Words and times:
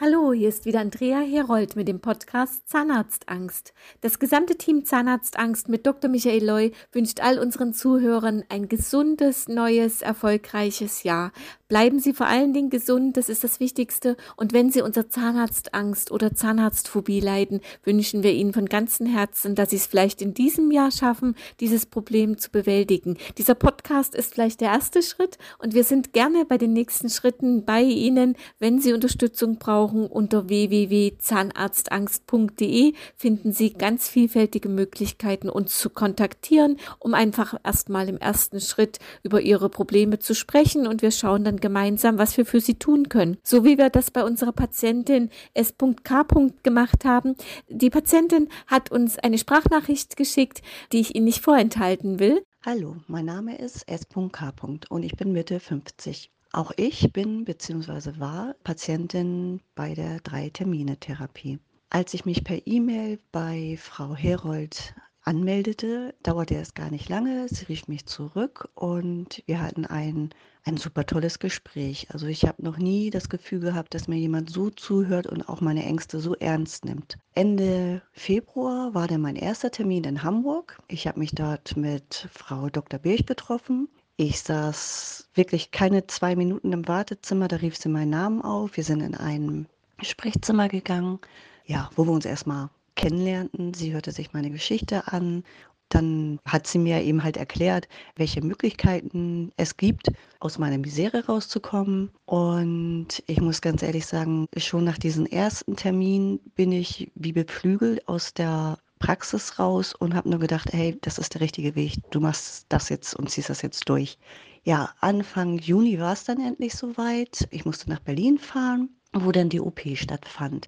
Hallo, 0.00 0.32
hier 0.32 0.48
ist 0.48 0.64
wieder 0.64 0.78
Andrea 0.78 1.18
Herold 1.18 1.74
mit 1.74 1.88
dem 1.88 1.98
Podcast 1.98 2.68
Zahnarztangst. 2.68 3.74
Das 4.00 4.20
gesamte 4.20 4.54
Team 4.54 4.84
Zahnarztangst 4.84 5.68
mit 5.68 5.88
Dr. 5.88 6.08
Michael 6.08 6.44
Loy 6.44 6.72
wünscht 6.92 7.18
all 7.18 7.40
unseren 7.40 7.74
Zuhörern 7.74 8.44
ein 8.48 8.68
gesundes, 8.68 9.48
neues, 9.48 10.00
erfolgreiches 10.00 11.02
Jahr. 11.02 11.32
Bleiben 11.66 11.98
Sie 11.98 12.12
vor 12.12 12.28
allen 12.28 12.52
Dingen 12.52 12.70
gesund, 12.70 13.16
das 13.16 13.28
ist 13.28 13.42
das 13.42 13.58
Wichtigste. 13.58 14.16
Und 14.36 14.52
wenn 14.52 14.70
Sie 14.70 14.82
unter 14.82 15.10
Zahnarztangst 15.10 16.12
oder 16.12 16.32
Zahnarztphobie 16.32 17.18
leiden, 17.18 17.60
wünschen 17.82 18.22
wir 18.22 18.32
Ihnen 18.32 18.52
von 18.52 18.66
ganzem 18.66 19.06
Herzen, 19.06 19.56
dass 19.56 19.70
Sie 19.70 19.76
es 19.76 19.88
vielleicht 19.88 20.22
in 20.22 20.32
diesem 20.32 20.70
Jahr 20.70 20.92
schaffen, 20.92 21.34
dieses 21.58 21.86
Problem 21.86 22.38
zu 22.38 22.52
bewältigen. 22.52 23.18
Dieser 23.36 23.56
Podcast 23.56 24.14
ist 24.14 24.32
vielleicht 24.32 24.60
der 24.60 24.68
erste 24.68 25.02
Schritt 25.02 25.38
und 25.58 25.74
wir 25.74 25.82
sind 25.82 26.12
gerne 26.12 26.44
bei 26.44 26.56
den 26.56 26.72
nächsten 26.72 27.10
Schritten 27.10 27.64
bei 27.64 27.82
Ihnen. 27.82 28.36
Wenn 28.60 28.80
Sie 28.80 28.92
Unterstützung 28.92 29.58
brauchen, 29.58 29.87
unter 29.92 30.48
www.zahnarztangst.de 30.48 32.94
finden 33.16 33.52
Sie 33.52 33.72
ganz 33.72 34.08
vielfältige 34.08 34.68
Möglichkeiten, 34.68 35.48
uns 35.48 35.78
zu 35.78 35.90
kontaktieren, 35.90 36.78
um 36.98 37.14
einfach 37.14 37.54
erstmal 37.64 38.08
im 38.08 38.18
ersten 38.18 38.60
Schritt 38.60 38.98
über 39.22 39.40
Ihre 39.40 39.68
Probleme 39.68 40.18
zu 40.18 40.34
sprechen 40.34 40.86
und 40.86 41.02
wir 41.02 41.10
schauen 41.10 41.44
dann 41.44 41.58
gemeinsam, 41.58 42.18
was 42.18 42.36
wir 42.36 42.46
für 42.46 42.60
sie 42.60 42.74
tun 42.74 43.08
können. 43.08 43.38
So 43.42 43.64
wie 43.64 43.78
wir 43.78 43.90
das 43.90 44.10
bei 44.10 44.24
unserer 44.24 44.52
Patientin 44.52 45.30
S.K. 45.54 46.24
gemacht 46.62 47.04
haben. 47.04 47.36
Die 47.68 47.90
Patientin 47.90 48.48
hat 48.66 48.90
uns 48.90 49.18
eine 49.18 49.38
Sprachnachricht 49.38 50.16
geschickt, 50.16 50.62
die 50.92 51.00
ich 51.00 51.14
Ihnen 51.14 51.24
nicht 51.24 51.42
vorenthalten 51.42 52.18
will. 52.18 52.42
Hallo, 52.64 52.96
mein 53.06 53.24
Name 53.24 53.56
ist 53.56 53.88
S.K. 53.88 54.52
und 54.88 55.02
ich 55.02 55.16
bin 55.16 55.32
Mitte 55.32 55.60
50. 55.60 56.30
Auch 56.58 56.72
ich 56.76 57.12
bin 57.12 57.44
bzw. 57.44 58.18
war 58.18 58.56
Patientin 58.64 59.60
bei 59.76 59.94
der 59.94 60.18
Drei-Termine-Therapie. 60.18 61.60
Als 61.88 62.14
ich 62.14 62.24
mich 62.24 62.42
per 62.42 62.66
E-Mail 62.66 63.20
bei 63.30 63.78
Frau 63.80 64.16
Herold 64.16 64.92
anmeldete, 65.22 66.16
dauerte 66.24 66.56
es 66.56 66.74
gar 66.74 66.90
nicht 66.90 67.08
lange. 67.08 67.46
Sie 67.48 67.66
rief 67.66 67.86
mich 67.86 68.06
zurück 68.06 68.70
und 68.74 69.40
wir 69.46 69.62
hatten 69.62 69.86
ein, 69.86 70.30
ein 70.64 70.78
super 70.78 71.06
tolles 71.06 71.38
Gespräch. 71.38 72.08
Also 72.10 72.26
ich 72.26 72.44
habe 72.44 72.64
noch 72.64 72.76
nie 72.76 73.10
das 73.10 73.28
Gefühl 73.28 73.60
gehabt, 73.60 73.94
dass 73.94 74.08
mir 74.08 74.18
jemand 74.18 74.50
so 74.50 74.68
zuhört 74.68 75.28
und 75.28 75.48
auch 75.48 75.60
meine 75.60 75.84
Ängste 75.84 76.18
so 76.18 76.34
ernst 76.34 76.84
nimmt. 76.84 77.18
Ende 77.34 78.02
Februar 78.10 78.94
war 78.94 79.06
dann 79.06 79.20
mein 79.20 79.36
erster 79.36 79.70
Termin 79.70 80.02
in 80.02 80.24
Hamburg. 80.24 80.80
Ich 80.88 81.06
habe 81.06 81.20
mich 81.20 81.30
dort 81.30 81.76
mit 81.76 82.26
Frau 82.32 82.68
Dr. 82.68 82.98
Birch 82.98 83.26
getroffen. 83.26 83.86
Ich 84.20 84.40
saß 84.40 85.28
wirklich 85.34 85.70
keine 85.70 86.08
zwei 86.08 86.34
Minuten 86.34 86.72
im 86.72 86.88
Wartezimmer, 86.88 87.46
da 87.46 87.54
rief 87.54 87.76
sie 87.76 87.88
meinen 87.88 88.10
Namen 88.10 88.42
auf. 88.42 88.76
Wir 88.76 88.82
sind 88.82 89.00
in 89.00 89.14
ein 89.14 89.68
Sprechzimmer 90.02 90.68
gegangen, 90.68 91.20
ja, 91.66 91.88
wo 91.94 92.04
wir 92.04 92.10
uns 92.10 92.24
erstmal 92.24 92.68
kennenlernten. 92.96 93.74
Sie 93.74 93.92
hörte 93.92 94.10
sich 94.10 94.32
meine 94.32 94.50
Geschichte 94.50 95.06
an. 95.06 95.44
Dann 95.88 96.40
hat 96.44 96.66
sie 96.66 96.80
mir 96.80 97.00
eben 97.00 97.22
halt 97.22 97.36
erklärt, 97.36 97.86
welche 98.16 98.42
Möglichkeiten 98.42 99.52
es 99.56 99.76
gibt, 99.76 100.08
aus 100.40 100.58
meiner 100.58 100.78
Misere 100.78 101.26
rauszukommen. 101.26 102.10
Und 102.26 103.22
ich 103.28 103.40
muss 103.40 103.60
ganz 103.60 103.84
ehrlich 103.84 104.06
sagen, 104.06 104.48
schon 104.56 104.82
nach 104.82 104.98
diesem 104.98 105.26
ersten 105.26 105.76
Termin 105.76 106.40
bin 106.56 106.72
ich 106.72 107.12
wie 107.14 107.32
beflügelt 107.32 108.08
aus 108.08 108.34
der 108.34 108.78
Praxis 108.98 109.58
raus 109.58 109.94
und 109.94 110.14
habe 110.14 110.28
nur 110.28 110.38
gedacht, 110.38 110.72
hey, 110.72 110.98
das 111.02 111.18
ist 111.18 111.34
der 111.34 111.40
richtige 111.40 111.74
Weg. 111.74 111.98
Du 112.10 112.20
machst 112.20 112.66
das 112.68 112.88
jetzt 112.88 113.14
und 113.14 113.30
ziehst 113.30 113.50
das 113.50 113.62
jetzt 113.62 113.88
durch. 113.88 114.18
Ja, 114.64 114.90
Anfang 115.00 115.58
Juni 115.58 115.98
war 115.98 116.12
es 116.12 116.24
dann 116.24 116.40
endlich 116.40 116.74
soweit. 116.74 117.48
Ich 117.50 117.64
musste 117.64 117.88
nach 117.88 118.00
Berlin 118.00 118.38
fahren, 118.38 118.90
wo 119.12 119.32
dann 119.32 119.48
die 119.48 119.60
OP 119.60 119.80
stattfand. 119.94 120.66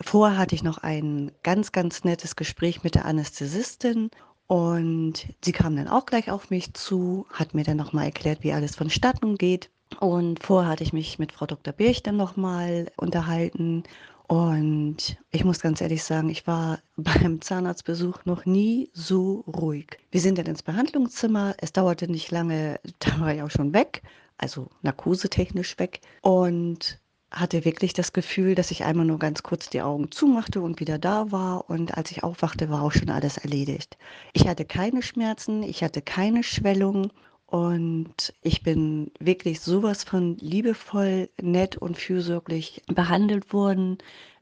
Vorher 0.00 0.38
hatte 0.38 0.54
ich 0.54 0.62
noch 0.62 0.78
ein 0.78 1.32
ganz, 1.42 1.72
ganz 1.72 2.04
nettes 2.04 2.36
Gespräch 2.36 2.84
mit 2.84 2.94
der 2.94 3.04
Anästhesistin 3.04 4.10
und 4.46 5.26
sie 5.44 5.52
kam 5.52 5.76
dann 5.76 5.88
auch 5.88 6.06
gleich 6.06 6.30
auf 6.30 6.50
mich 6.50 6.72
zu, 6.74 7.26
hat 7.30 7.54
mir 7.54 7.64
dann 7.64 7.76
nochmal 7.76 8.06
erklärt, 8.06 8.42
wie 8.42 8.52
alles 8.52 8.76
vonstatten 8.76 9.36
geht. 9.36 9.70
Und 10.00 10.42
vorher 10.42 10.70
hatte 10.70 10.84
ich 10.84 10.92
mich 10.92 11.18
mit 11.18 11.32
Frau 11.32 11.46
Dr. 11.46 11.72
Birch 11.72 12.02
dann 12.02 12.16
nochmal 12.16 12.90
unterhalten. 12.96 13.84
Und 14.28 15.16
ich 15.30 15.42
muss 15.42 15.60
ganz 15.60 15.80
ehrlich 15.80 16.04
sagen, 16.04 16.28
ich 16.28 16.46
war 16.46 16.80
beim 16.96 17.40
Zahnarztbesuch 17.40 18.26
noch 18.26 18.44
nie 18.44 18.90
so 18.92 19.40
ruhig. 19.46 19.98
Wir 20.10 20.20
sind 20.20 20.38
dann 20.38 20.46
ins 20.46 20.62
Behandlungszimmer. 20.62 21.54
Es 21.58 21.72
dauerte 21.72 22.10
nicht 22.10 22.30
lange, 22.30 22.78
da 23.00 23.18
war 23.20 23.34
ich 23.34 23.42
auch 23.42 23.50
schon 23.50 23.72
weg, 23.72 24.02
also 24.36 24.68
narkosetechnisch 24.82 25.78
weg. 25.78 26.00
Und 26.20 27.00
hatte 27.30 27.64
wirklich 27.64 27.92
das 27.92 28.12
Gefühl, 28.12 28.54
dass 28.54 28.70
ich 28.70 28.84
einmal 28.84 29.04
nur 29.04 29.18
ganz 29.18 29.42
kurz 29.42 29.68
die 29.68 29.82
Augen 29.82 30.10
zumachte 30.10 30.60
und 30.60 30.80
wieder 30.80 30.98
da 30.98 31.30
war. 31.30 31.68
Und 31.68 31.96
als 31.96 32.10
ich 32.10 32.22
aufwachte, 32.22 32.70
war 32.70 32.82
auch 32.82 32.92
schon 32.92 33.10
alles 33.10 33.38
erledigt. 33.38 33.98
Ich 34.32 34.46
hatte 34.46 34.64
keine 34.64 35.02
Schmerzen, 35.02 35.62
ich 35.62 35.82
hatte 35.82 36.02
keine 36.02 36.42
Schwellung. 36.42 37.12
Und 37.50 38.34
ich 38.42 38.62
bin 38.62 39.10
wirklich 39.20 39.60
sowas 39.60 40.04
von 40.04 40.36
liebevoll, 40.36 41.30
nett 41.40 41.78
und 41.78 41.96
fürsorglich 41.96 42.82
behandelt 42.88 43.54
worden. 43.54 43.96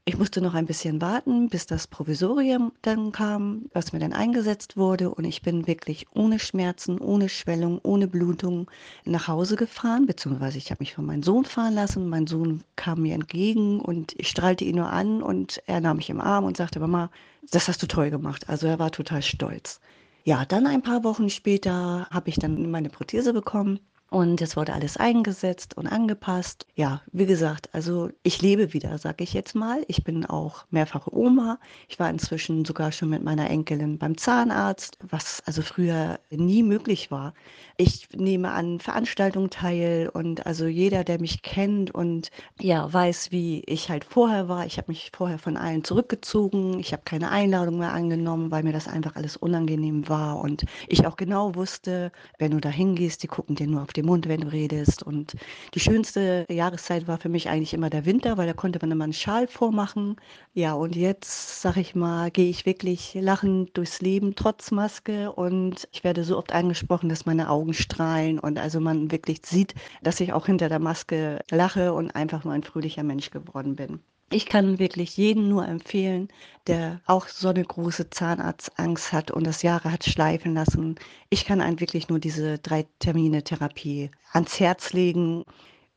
Ich 0.05 0.19
musste 0.19 0.41
noch 0.41 0.55
ein 0.55 0.67
bisschen 0.67 1.01
warten, 1.01 1.49
bis 1.49 1.67
das 1.67 1.87
Provisorium 1.87 2.73
dann 2.83 3.13
kam, 3.13 3.67
was 3.73 3.93
mir 3.93 4.01
dann 4.01 4.13
eingesetzt 4.13 4.77
wurde. 4.77 5.11
Und 5.15 5.25
ich 5.25 5.43
bin 5.43 5.69
wirklich 5.69 6.07
ohne 6.15 6.41
Schmerzen, 6.41 6.99
ohne 7.01 7.29
Schwellung, 7.29 7.81
ohne 7.85 8.09
Blutung 8.09 8.69
nach 9.05 9.29
Hause 9.29 9.55
gefahren, 9.55 10.07
beziehungsweise 10.07 10.59
ich 10.59 10.73
habe 10.73 10.83
mich 10.83 10.95
von 10.95 11.07
meinem 11.07 11.23
Sohn 11.23 11.45
fahren 11.45 11.75
lassen. 11.75 12.09
Mein 12.09 12.27
Sohn 12.27 12.65
kam 12.75 13.03
mir 13.03 13.15
entgegen 13.15 13.81
und 13.81 14.15
ich 14.19 14.29
strahlte 14.29 14.65
ihn 14.65 14.77
nur 14.77 14.91
an 14.91 15.23
und 15.23 15.63
er 15.67 15.81
nahm 15.81 15.99
mich 15.99 16.11
im 16.11 16.21
Arm 16.21 16.45
und 16.45 16.57
sagte, 16.57 16.81
Mama, 16.81 17.09
das 17.53 17.69
hast 17.69 17.81
du 17.85 17.87
toll 17.87 18.11
gemacht. 18.11 18.49
Also 18.49 18.67
er 18.67 18.81
war 18.81 18.91
total 18.91 19.23
stolz. 19.23 19.81
Ja, 20.27 20.45
dann 20.45 20.67
ein 20.67 20.83
paar 20.83 21.05
Wochen 21.05 21.31
später 21.31 22.09
habe 22.11 22.29
ich 22.31 22.35
dann 22.37 22.69
meine 22.71 22.91
Prothese 22.91 23.33
bekommen 23.33 23.79
und 24.11 24.41
es 24.41 24.57
wurde 24.57 24.73
alles 24.73 24.97
eingesetzt 24.97 25.77
und 25.77 25.89
angepasst. 25.89 26.67
Ja, 26.77 27.03
wie 27.13 27.27
gesagt, 27.27 27.69
also 27.73 28.09
ich 28.23 28.41
lebe 28.41 28.73
wieder, 28.73 28.99
sage 28.99 29.25
ich 29.25 29.33
jetzt 29.33 29.55
mal. 29.55 29.85
Ich 29.89 30.05
bin 30.05 30.25
auch 30.25 30.65
mehrfache 30.71 31.13
Oma. 31.13 31.59
Ich 31.89 31.99
war 31.99 32.09
inzwischen 32.09 32.65
sogar 32.65 32.93
schon 32.93 33.09
mit 33.09 33.25
meiner 33.25 33.51
Enkelin 33.51 33.99
beim 33.99 34.17
Zahnarzt, 34.17 34.97
was 35.03 35.43
also 35.45 35.63
früher 35.63 36.21
nie 36.31 36.63
möglich 36.63 37.11
war. 37.11 37.35
Ich 37.79 38.09
nehme 38.15 38.53
an 38.53 38.79
Veranstaltungen 38.79 39.51
teil 39.51 40.09
und 40.13 40.47
also 40.47 40.67
jeder, 40.67 41.03
der 41.03 41.21
mich 41.21 41.43
kennt 41.43 41.91
und 41.93 42.31
ja, 42.61 42.91
weiß, 42.93 43.33
wie 43.33 43.63
ich 43.67 43.91
halt 43.91 44.05
vorher 44.05 44.49
war. 44.49 44.67
Ich 44.67 44.79
habe 44.79 44.93
mich 44.93 45.11
vorher 45.17 45.39
von 45.39 45.57
allen 45.57 45.83
zurückgezogen. 45.83 46.79
Ich 46.79 46.93
habe 46.93 47.03
keine 47.05 47.31
Einladung 47.31 47.79
mehr 47.79 47.93
angenommen, 47.93 48.53
weil 48.53 48.63
mir 48.63 48.73
das 48.73 48.87
einfach 48.87 49.17
alles 49.17 49.37
unangenehm 49.37 50.09
war 50.09 50.39
und 50.39 50.65
ich 50.87 51.07
auch 51.07 51.17
genau 51.17 51.57
wusste, 51.57 52.13
wenn 52.39 52.53
du 52.53 52.61
da 52.61 52.69
hingehst, 52.69 53.23
die 53.25 53.27
gucken 53.29 53.57
dir 53.57 53.67
nur 53.67 53.83
auf 53.83 53.93
den 53.97 54.07
Mund, 54.07 54.29
wenn 54.29 54.41
du 54.43 54.49
redest. 54.53 55.03
Und 55.03 55.35
die 55.75 55.81
schönste 55.81 56.47
Jahreszeit 56.51 57.09
war 57.09 57.19
für 57.19 57.29
mich 57.29 57.49
eigentlich 57.49 57.75
immer 57.75 57.91
der 57.91 58.05
Winter, 58.07 58.37
weil 58.37 58.47
da 58.47 58.53
konnte 58.53 58.79
man 58.81 58.91
immer 58.91 59.05
einen 59.05 59.13
Schal 59.13 59.47
vormachen. 59.49 60.17
Ja, 60.55 60.75
und 60.75 60.97
jetzt, 60.97 61.61
sag 61.63 61.77
ich 61.77 61.95
mal, 61.95 62.31
gehe 62.31 62.51
ich 62.51 62.67
wirklich 62.67 63.15
lachend 63.15 63.77
durchs 63.77 64.01
Leben, 64.01 64.35
trotz 64.35 64.71
Maske. 64.71 65.33
Und 65.33 65.89
ich 65.93 66.05
werde 66.05 66.25
so 66.25 66.39
oft 66.39 66.53
angesprochen, 66.53 67.09
dass 67.09 67.27
meine 67.27 67.51
Augen 67.51 67.75
strahlen 67.75 68.39
und 68.39 68.59
also 68.59 68.81
man 68.81 69.11
wirklich 69.11 69.41
sieht, 69.45 69.75
dass 70.03 70.21
ich 70.21 70.33
auch 70.33 70.47
hinter 70.47 70.69
der 70.69 70.81
Maske 70.81 71.41
lache 71.51 71.93
und 71.93 72.15
einfach 72.15 72.45
nur 72.45 72.53
ein 72.55 72.63
fröhlicher 72.65 73.03
Mensch 73.03 73.31
geworden 73.31 73.77
bin. 73.77 74.01
Ich 74.31 74.47
kann 74.47 74.79
wirklich 74.79 75.17
jeden 75.17 75.49
nur 75.49 75.67
empfehlen, 75.67 76.29
der 76.69 77.01
auch 77.07 77.27
so 77.29 77.49
eine 77.49 77.65
große 77.65 78.09
Zahnarztangst 78.11 79.13
hat 79.13 79.31
und 79.33 79.45
das 79.45 79.63
Jahre 79.63 79.91
hat 79.93 80.05
schleifen 80.05 80.55
lassen. 80.55 80.95
Ich 81.31 81.45
kann 81.45 81.61
einem 81.61 81.81
wirklich 81.81 82.09
nur 82.09 82.19
diese 82.21 82.59
drei 82.59 82.87
Termine 83.01 83.43
Therapie 83.45 84.11
ans 84.33 84.59
Herz 84.61 84.93
legen. 84.93 85.45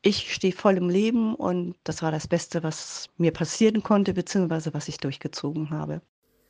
Ich 0.02 0.32
stehe 0.34 0.52
voll 0.52 0.76
im 0.76 0.88
Leben 0.90 1.34
und 1.36 1.76
das 1.84 2.02
war 2.02 2.10
das 2.12 2.26
Beste, 2.28 2.62
was 2.64 3.08
mir 3.18 3.32
passieren 3.32 3.82
konnte, 3.84 4.14
beziehungsweise 4.14 4.74
was 4.74 4.88
ich 4.88 4.98
durchgezogen 4.98 5.70
habe. 5.70 6.00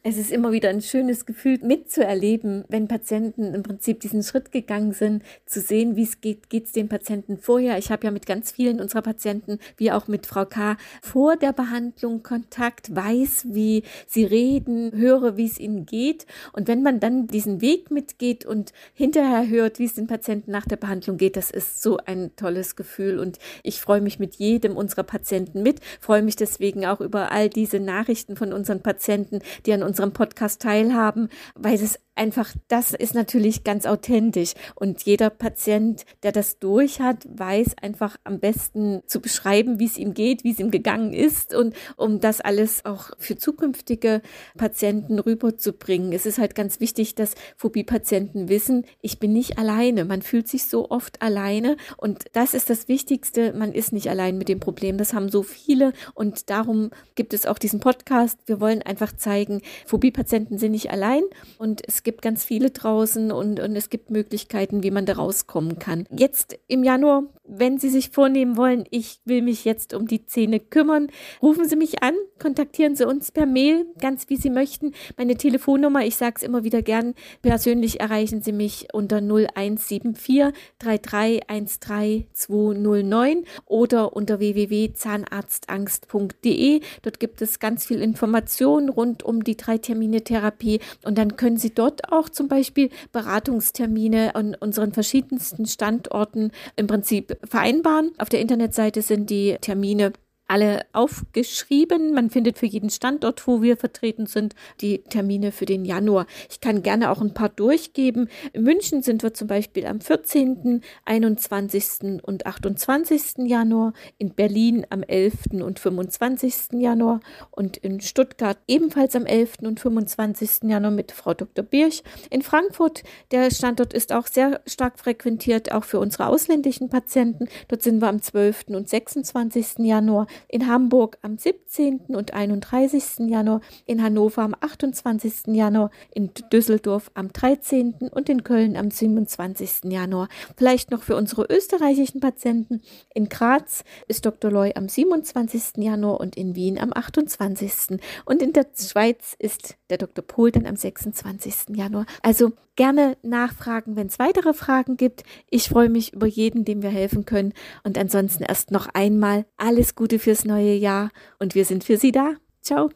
Es 0.03 0.17
ist 0.17 0.33
immer 0.33 0.51
wieder 0.51 0.71
ein 0.71 0.81
schönes 0.81 1.27
Gefühl 1.27 1.59
mitzuerleben, 1.63 2.65
wenn 2.69 2.89
Patienten 2.89 3.53
im 3.53 3.63
Prinzip 3.63 4.01
diesen 4.01 4.23
Schritt 4.23 4.51
gegangen 4.51 4.95
sind, 4.95 5.23
zu 5.45 5.61
sehen, 5.61 5.95
wie 5.95 6.05
es 6.05 6.23
geht, 6.23 6.49
geht 6.49 6.65
es 6.65 6.73
den 6.73 6.89
Patienten 6.89 7.37
vorher. 7.37 7.77
Ich 7.77 7.91
habe 7.91 8.07
ja 8.07 8.11
mit 8.11 8.25
ganz 8.25 8.51
vielen 8.51 8.81
unserer 8.81 9.03
Patienten, 9.03 9.59
wie 9.77 9.93
auch 9.93 10.09
mit 10.09 10.27
Frau 10.27 10.47
K., 10.47 10.79
vor 11.03 11.37
der 11.37 11.53
Behandlung 11.53 12.23
Kontakt, 12.23 12.97
weiß, 12.97 13.49
wie 13.51 13.83
sie 14.07 14.25
reden, 14.25 14.93
höre, 14.97 15.37
wie 15.37 15.45
es 15.45 15.61
ihnen 15.61 15.85
geht. 15.85 16.25
Und 16.55 16.67
wenn 16.67 16.83
man 16.83 16.99
dann 16.99 17.27
diesen 17.27 17.61
Weg 17.61 17.91
mitgeht 17.91 18.47
und 18.47 18.73
hinterher 18.95 19.47
hört, 19.49 19.79
wie 19.79 19.85
es 19.85 19.95
den 19.97 20.07
Patienten 20.07 20.51
nach 20.51 20.65
der 20.65 20.77
Behandlung 20.77 21.19
geht, 21.19 21.37
das 21.37 21.51
ist 21.51 21.83
so 21.83 21.99
ein 22.07 22.35
tolles 22.37 22.75
Gefühl. 22.75 23.19
Und 23.19 23.39
ich 23.63 23.83
freue 23.83 24.01
mich 24.01 24.19
mit 24.19 24.37
jedem 24.37 24.79
unserer 24.79 25.03
Patienten 25.03 25.63
mit, 25.63 25.81
freue 26.01 26.23
mich 26.23 26.37
deswegen 26.37 26.87
auch 26.87 27.03
über 27.03 27.33
all 27.33 27.51
diese 27.51 27.81
Nachrichten 27.81 28.35
von 28.37 28.55
unseren 28.55 28.81
Patienten, 28.81 29.41
die 29.67 29.75
an 29.75 29.90
unserem 29.91 30.13
Podcast 30.13 30.63
teilhaben, 30.63 31.29
weil 31.55 31.75
es 31.75 31.99
einfach, 32.21 32.55
das 32.69 32.93
ist 32.93 33.15
natürlich 33.15 33.65
ganz 33.65 33.87
authentisch. 33.87 34.53
Und 34.75 35.03
jeder 35.03 35.31
Patient, 35.31 36.05
der 36.23 36.33
das 36.33 36.59
durch 36.59 37.01
hat, 37.01 37.27
weiß 37.33 37.77
einfach 37.81 38.19
am 38.25 38.41
besten 38.41 39.01
zu 39.07 39.21
beschreiben, 39.21 39.81
wie 39.81 39.87
es 39.87 39.97
ihm 39.97 40.13
geht, 40.13 40.45
wie 40.45 40.53
es 40.53 40.59
ihm 40.59 40.71
gegangen 40.71 41.15
ist 41.15 41.55
und 41.55 41.75
um 41.97 42.21
das 42.21 42.43
alles 42.43 42.85
auch 42.85 43.11
für 43.19 43.37
zukünftige 43.37 44.21
Patienten 44.59 45.19
rüberzubringen. 45.19 46.13
Es 46.13 46.27
ist 46.27 46.39
halt 46.39 46.55
ganz 46.55 46.79
wichtig, 46.79 47.15
dass 47.15 47.35
Phobie-Patienten 47.57 48.51
wissen, 48.51 48.85
ich 49.01 49.19
bin 49.19 49.33
nicht 49.33 49.59
alleine. 49.59 50.05
Man 50.05 50.21
fühlt 50.21 50.47
sich 50.47 50.67
so 50.67 50.91
oft 50.91 51.23
alleine 51.23 51.79
und 51.97 52.27
das 52.33 52.53
ist 52.53 52.69
das 52.69 52.87
Wichtigste. 52.87 53.55
Man 53.55 53.73
ist 53.73 53.95
nicht 53.95 54.11
allein 54.11 54.37
mit 54.37 54.51
dem 54.51 54.61
Problem. 54.61 54.99
Das 54.99 55.15
haben 55.15 55.31
so 55.31 55.43
viele 55.43 55.95
und 56.15 56.51
darum 56.51 56.91
gibt 57.15 57.33
es 57.33 57.47
auch 57.47 57.59
diesen 57.59 57.81
Podcast. 57.81 58.39
Wir 58.45 58.61
wollen 58.61 58.83
einfach 58.83 59.17
zeigen, 59.17 59.63
Phobie-Patienten 59.87 60.59
sind 60.59 60.73
nicht 60.73 60.91
allein 60.91 61.23
und 61.57 61.81
es 61.89 62.03
gibt 62.03 62.10
gibt 62.11 62.23
ganz 62.23 62.43
viele 62.43 62.71
draußen 62.71 63.31
und, 63.31 63.61
und 63.61 63.77
es 63.77 63.89
gibt 63.89 64.11
Möglichkeiten, 64.11 64.83
wie 64.83 64.91
man 64.91 65.07
da 65.07 65.13
rauskommen 65.13 65.79
kann. 65.79 66.07
Jetzt 66.11 66.59
im 66.67 66.83
Januar, 66.83 67.23
wenn 67.45 67.79
Sie 67.79 67.89
sich 67.89 68.11
vornehmen 68.11 68.57
wollen, 68.57 68.83
ich 68.91 69.21
will 69.25 69.43
mich 69.43 69.65
jetzt 69.65 69.95
um 69.95 70.09
die 70.09 70.27
Zähne 70.27 70.59
kümmern, 70.59 71.07
rufen 71.41 71.69
Sie 71.69 71.77
mich 71.77 72.03
an, 72.03 72.15
kontaktieren 72.41 72.97
Sie 72.97 73.07
uns 73.07 73.31
per 73.31 73.47
Mail, 73.47 73.87
ganz 74.01 74.29
wie 74.29 74.37
Sie 74.37 74.51
möchten. 74.51 74.91
Meine 75.17 75.37
Telefonnummer, 75.37 76.05
ich 76.05 76.17
sage 76.17 76.35
es 76.39 76.43
immer 76.43 76.65
wieder 76.65 76.83
gern, 76.83 77.15
persönlich 77.43 78.01
erreichen 78.01 78.43
Sie 78.43 78.51
mich 78.51 78.89
unter 78.93 79.19
0174 79.19 80.47
3313 80.81 82.27
209 82.33 83.45
oder 83.67 84.17
unter 84.17 84.41
www.zahnarztangst.de. 84.41 86.81
Dort 87.03 87.21
gibt 87.21 87.41
es 87.41 87.61
ganz 87.61 87.87
viel 87.87 88.03
Informationen 88.03 88.89
rund 88.89 89.23
um 89.23 89.45
die 89.45 89.57
drei 89.57 89.79
Termine 89.79 90.25
Therapie 90.25 90.81
und 91.05 91.19
dann 91.19 91.37
können 91.37 91.57
Sie 91.57 91.71
dort 91.91 92.13
auch 92.13 92.29
zum 92.29 92.49
Beispiel 92.49 92.91
Beratungstermine 93.13 94.35
an 94.35 94.55
unseren 94.59 94.93
verschiedensten 94.93 95.67
Standorten 95.67 96.53
im 96.77 96.87
Prinzip 96.87 97.39
vereinbaren. 97.45 98.13
Auf 98.19 98.29
der 98.29 98.41
Internetseite 98.41 99.03
sind 99.03 99.31
die 99.31 99.57
Termine 99.61 100.13
alle 100.51 100.85
aufgeschrieben. 100.93 102.13
Man 102.13 102.29
findet 102.29 102.59
für 102.59 102.67
jeden 102.67 102.91
Standort, 102.91 103.47
wo 103.47 103.63
wir 103.63 103.77
vertreten 103.77 104.27
sind, 104.27 104.57
die 104.81 104.99
Termine 105.05 105.53
für 105.53 105.65
den 105.65 105.85
Januar. 105.85 106.27
Ich 106.51 106.61
kann 106.61 106.83
gerne 106.83 107.13
auch 107.13 107.21
ein 107.21 107.35
paar 107.35 107.51
durchgeben. 107.51 108.29
In 108.53 108.65
München 108.65 109.03
sind 109.03 109.23
wir 109.23 109.33
zum 109.33 109.47
Beispiel 109.47 109.87
am 109.87 110.01
14., 110.01 110.83
21. 111.05 112.21
und 112.23 112.47
28. 112.47 113.47
Januar, 113.47 113.93
in 114.19 114.35
Berlin 114.35 114.85
am 114.91 115.05
11. 115.05 115.63
und 115.63 115.79
25. 115.79 116.81
Januar 116.81 117.21
und 117.53 117.77
in 117.77 118.01
Stuttgart 118.01 118.59
ebenfalls 118.67 119.15
am 119.15 119.27
11. 119.27 119.59
und 119.63 119.79
25. 119.79 120.65
Januar 120.65 120.91
mit 120.91 121.13
Frau 121.13 121.33
Dr. 121.33 121.65
Birch. 121.65 122.03
In 122.29 122.43
Frankfurt, 122.43 123.05
der 123.31 123.53
Standort 123.53 123.93
ist 123.93 124.13
auch 124.13 124.27
sehr 124.27 124.61
stark 124.67 124.99
frequentiert, 124.99 125.71
auch 125.71 125.85
für 125.85 126.01
unsere 126.01 126.27
ausländischen 126.27 126.89
Patienten. 126.89 127.47
Dort 127.69 127.83
sind 127.83 128.01
wir 128.01 128.09
am 128.09 128.21
12. 128.21 128.65
und 128.71 128.89
26. 128.89 129.79
Januar 129.79 130.27
in 130.49 130.67
Hamburg 130.67 131.19
am 131.23 131.39
17. 131.39 132.01
und 132.09 132.35
31. 132.35 133.29
Januar, 133.31 133.61
in 133.87 134.03
Hannover 134.03 134.43
am 134.43 134.55
28. 134.59 135.49
Januar, 135.49 135.91
in 136.13 136.31
Düsseldorf 136.53 137.11
am 137.15 137.33
13. 137.33 137.95
und 138.11 138.29
in 138.29 138.45
Köln 138.45 138.77
am 138.77 138.91
27. 138.91 139.91
Januar. 139.91 140.29
Vielleicht 140.57 140.91
noch 140.91 141.03
für 141.03 141.17
unsere 141.17 141.47
österreichischen 141.51 142.21
Patienten. 142.21 142.83
In 143.15 143.29
Graz 143.29 143.85
ist 144.09 144.27
Dr. 144.27 144.51
Loy 144.51 144.73
am 144.75 144.89
27. 144.89 145.77
Januar 145.77 146.21
und 146.21 146.37
in 146.37 146.55
Wien 146.55 146.79
am 146.79 146.93
28. 146.93 147.99
Und 148.25 148.43
in 148.43 148.53
der 148.53 148.67
Schweiz 148.77 149.35
ist 149.39 149.77
der 149.91 149.99
Dr. 149.99 150.25
Pohl 150.25 150.51
dann 150.51 150.67
am 150.67 150.77
26. 150.77 151.77
Januar. 151.77 152.07
Also 152.23 152.53
gerne 152.81 153.17
nachfragen, 153.23 153.95
wenn 153.95 154.07
es 154.07 154.19
weitere 154.19 154.55
Fragen 154.55 154.97
gibt. 154.97 155.23
Ich 155.51 155.69
freue 155.69 155.91
mich 155.91 156.15
über 156.15 156.27
jeden, 156.27 156.65
dem 156.65 156.81
wir 156.81 156.89
helfen 156.89 157.27
können. 157.27 157.53
Und 157.85 157.99
ansonsten 157.99 158.43
erst 158.43 158.71
noch 158.71 158.89
einmal 158.95 159.45
alles 159.59 159.95
Gute 159.95 160.19
fürs 160.19 160.47
neue 160.47 160.73
Jahr 160.73 161.11
und 161.39 161.55
wir 161.55 161.67
sind 161.67 161.85
für 161.85 161.99
Sie 161.99 162.11
da. 162.11 162.37
Ciao. 162.63 162.89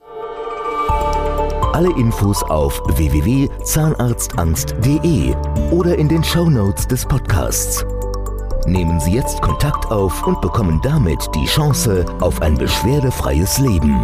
Alle 1.75 1.91
Infos 1.99 2.43
auf 2.45 2.81
www.zahnarztangst.de 2.97 5.35
oder 5.71 5.99
in 5.99 6.09
den 6.09 6.25
Show 6.25 6.49
Notes 6.49 6.89
des 6.89 7.05
Podcasts. 7.05 7.85
Nehmen 8.67 8.99
Sie 9.01 9.13
jetzt 9.13 9.43
Kontakt 9.43 9.91
auf 9.91 10.27
und 10.27 10.41
bekommen 10.41 10.81
damit 10.83 11.29
die 11.35 11.45
Chance 11.45 12.07
auf 12.23 12.41
ein 12.41 12.55
beschwerdefreies 12.55 13.59
Leben. 13.59 14.03